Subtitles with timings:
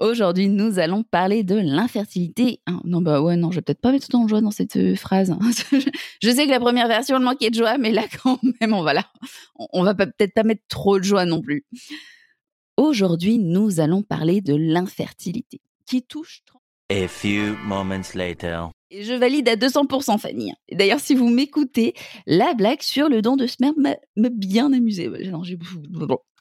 [0.00, 2.62] Aujourd'hui, nous allons parler de l'infertilité.
[2.64, 4.76] Ah, non, bah ouais, non, je vais peut-être pas mettre autant de joie dans cette
[4.76, 5.30] euh, phrase.
[5.30, 5.38] hein.
[6.22, 8.82] je sais que la première version, elle manquait de joie, mais là, quand même, on
[8.82, 9.04] va là.
[9.74, 11.66] On va peut-être pas mettre trop de joie non plus.
[12.78, 16.42] Aujourd'hui, nous allons parler de l'infertilité qui touche.
[16.90, 18.70] A few moments later.
[18.90, 20.52] Et je valide à 200% Fanny.
[20.72, 21.92] D'ailleurs, si vous m'écoutez,
[22.26, 23.74] la blague sur le don de sperme
[24.16, 25.08] m'a bien amusé.
[25.30, 25.58] Non, j'ai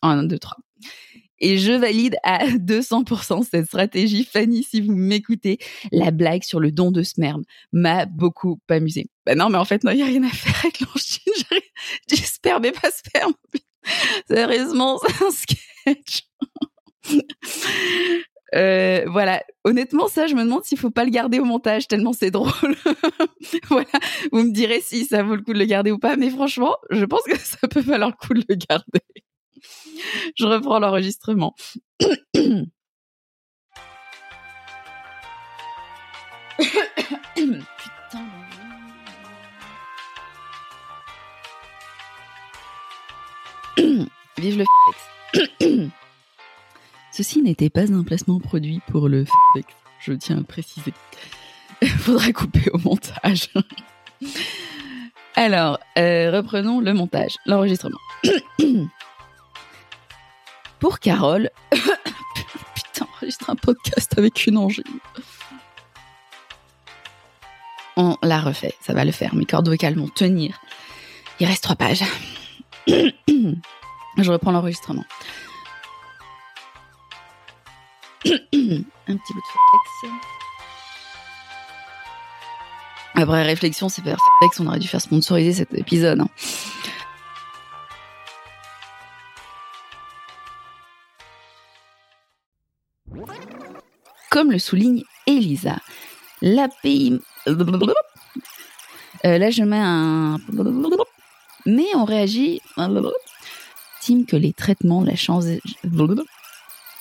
[0.01, 0.57] un, deux, trois.
[1.41, 5.57] Et je valide à 200% cette stratégie, Fanny, si vous m'écoutez.
[5.91, 9.07] La blague sur le don de sperme m'a beaucoup amusé.
[9.25, 11.33] Bah non, mais en fait, non, il n'y a rien à faire avec l'angine.
[11.51, 13.33] J'ai- J'ai sperme et pas sperme.
[14.29, 16.23] Sérieusement, c'est un sketch.
[18.55, 22.13] Euh, voilà, honnêtement, ça, je me demande s'il faut pas le garder au montage, tellement
[22.13, 22.75] c'est drôle.
[23.69, 23.85] voilà,
[24.31, 26.75] vous me direz si ça vaut le coup de le garder ou pas, mais franchement,
[26.89, 29.01] je pense que ça peut valoir le coup de le garder.
[30.35, 31.55] je reprends l'enregistrement.
[31.99, 32.59] Putain.
[44.37, 45.49] Vive le FX.
[47.11, 49.65] Ceci n'était pas un placement produit pour le FX,
[49.99, 50.93] je tiens à préciser.
[51.99, 53.49] Faudra couper au montage.
[55.35, 57.99] Alors, euh, reprenons le montage, l'enregistrement.
[60.79, 61.49] pour Carole,
[62.75, 64.83] putain, enregistrer un podcast avec une angine.
[67.97, 69.35] On la refait, ça va le faire.
[69.35, 70.59] Mes cordes vocales vont tenir.
[71.39, 72.03] Il reste trois pages.
[72.87, 75.05] Je reprends l'enregistrement.
[78.25, 78.29] Un
[79.17, 80.13] petit bout de flex.
[83.15, 84.17] Après réflexion, c'est faire
[84.59, 86.21] on aurait dû faire sponsoriser cet épisode.
[86.21, 86.29] hein.
[94.29, 95.77] Comme le souligne Elisa,
[96.41, 97.19] l'API...
[99.25, 100.37] Euh, là, je mets un...
[101.65, 102.61] Mais on réagit...
[103.99, 105.45] Estime que les traitements, la chance...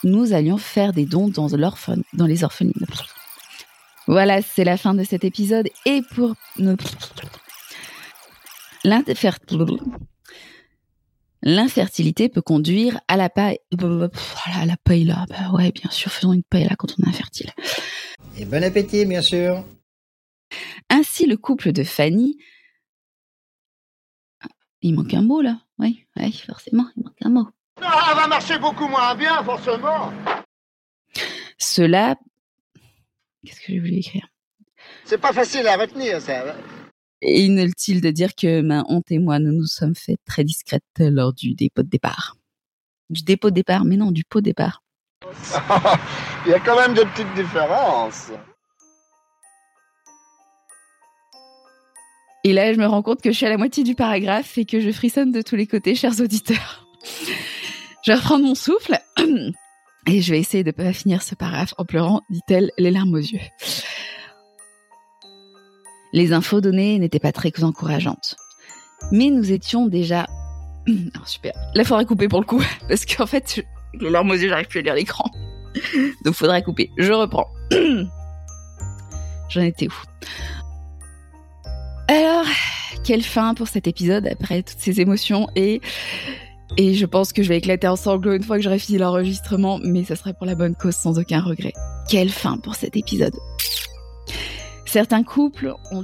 [0.05, 2.87] Nous allions faire des dons dans, dans les orphelines.
[4.07, 5.69] Voilà, c'est la fin de cet épisode.
[5.85, 6.75] Et pour ne...
[11.49, 13.59] L'infer- L'infertilité peut conduire à la paille.
[13.73, 15.25] Voilà, la paille là.
[15.31, 17.51] Bah ouais, bien sûr, faisons une paille là quand on est infertile.
[18.37, 19.65] Et bon appétit, bien sûr.
[20.91, 22.37] Ainsi, le couple de Fanny.
[24.43, 24.49] Ah,
[24.83, 25.59] Il manque un mot là.
[25.79, 27.49] Oui, oui, forcément, il manque un mot.
[27.81, 30.13] Ça va marcher beaucoup moins bien, forcément.
[31.57, 32.17] Cela.
[33.47, 34.29] Qu'est-ce que j'ai voulu écrire?
[35.05, 36.57] C'est pas facile à retenir, ça.
[37.21, 40.83] Et inutile de dire que ma honte et moi, nous nous sommes fait très discrètes
[40.99, 42.37] lors du dépôt de départ.
[43.11, 44.83] Du dépôt de départ, mais non, du pot de départ.
[46.47, 48.31] Il y a quand même de petites différences.
[52.45, 54.65] Et là, je me rends compte que je suis à la moitié du paragraphe et
[54.65, 56.87] que je frissonne de tous les côtés, chers auditeurs.
[58.05, 58.99] Je vais reprendre mon souffle
[60.07, 63.19] et je vais essayer de pas finir ce paragraphe en pleurant, dit-elle, les larmes aux
[63.19, 63.41] yeux.
[66.13, 68.37] Les infos données n'étaient pas très encourageantes.
[69.13, 70.27] Mais nous étions déjà...
[71.15, 71.53] Ah, super.
[71.75, 74.69] Là, faudrait couper pour le coup, parce qu'en fait, je- les larmes aux yeux, j'arrive
[74.69, 75.31] plus à lire l'écran.
[76.25, 76.91] Donc, faudrait couper.
[76.97, 77.47] Je reprends.
[79.51, 79.93] J'en étais où?
[82.09, 82.47] Alors,
[83.05, 85.81] quelle fin pour cet épisode après toutes ces émotions et
[86.77, 89.79] et je pense que je vais éclater en sanglots une fois que j'aurai fini l'enregistrement,
[89.83, 91.73] mais ça serait pour la bonne cause sans aucun regret.
[92.11, 93.35] Quelle fin pour cet épisode
[94.89, 96.03] Certains couples ont.